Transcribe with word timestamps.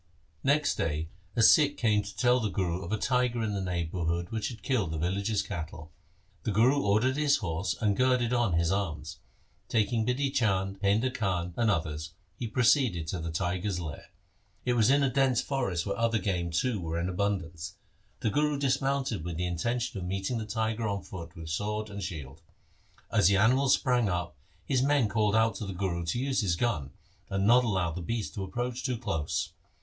Next 0.43 0.77
day 0.77 1.09
a 1.35 1.43
Sikh 1.43 1.77
came 1.77 2.01
to 2.01 2.17
tell 2.17 2.39
the 2.39 2.49
Guru 2.49 2.81
of 2.83 2.91
a 2.91 2.97
tiger 2.97 3.43
in 3.43 3.53
the 3.53 3.61
neighbourhood 3.61 4.31
which 4.31 4.47
had 4.47 4.63
killed 4.63 4.89
the 4.89 4.97
villagers' 4.97 5.43
cattle. 5.43 5.91
The 6.41 6.49
Guru 6.51 6.81
ordered 6.81 7.17
his 7.17 7.37
horse 7.37 7.75
and 7.79 7.95
girded 7.95 8.33
on 8.33 8.53
his 8.53 8.71
arms. 8.71 9.19
Taking 9.69 10.03
Bidhi 10.03 10.33
Chand, 10.33 10.79
Painda 10.81 11.13
Khan, 11.13 11.53
and 11.55 11.69
others, 11.69 12.13
he 12.35 12.47
proceeded 12.47 13.05
to 13.09 13.19
the 13.19 13.29
tiger's 13.29 13.79
lair. 13.79 14.07
It 14.65 14.73
was 14.73 14.89
in 14.89 15.03
a 15.03 15.09
dense 15.11 15.39
forest 15.39 15.85
where 15.85 15.95
other 15.95 16.17
game 16.17 16.49
too 16.49 16.79
were 16.81 16.99
in 16.99 17.05
abun 17.05 17.41
dance. 17.41 17.75
The 18.21 18.31
Guru 18.31 18.57
dismounted 18.57 19.23
with 19.23 19.37
the 19.37 19.45
intention 19.45 19.99
of 19.99 20.07
meeting 20.07 20.39
the 20.39 20.47
tiger 20.47 20.87
on 20.87 21.03
foot 21.03 21.35
with 21.35 21.49
sword 21.51 21.91
and 21.91 22.01
shield. 22.01 22.41
As 23.11 23.27
the 23.27 23.37
animal 23.37 23.69
sprang 23.69 24.09
up, 24.09 24.35
his 24.65 24.81
men 24.81 25.07
called 25.09 25.35
out 25.35 25.53
to 25.57 25.65
the 25.67 25.73
Guru 25.75 26.05
to 26.05 26.17
use 26.19 26.41
his 26.41 26.55
gun, 26.55 26.89
and 27.29 27.45
not 27.45 27.63
allow 27.63 27.91
the 27.91 28.01
beast 28.01 28.33
to 28.33 28.43
approach 28.43 28.83
too 28.83 28.97
close. 28.97 29.53